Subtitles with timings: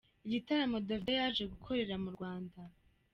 [0.27, 2.57] Igitaramo Davido yaje gukorera mu Rwanda.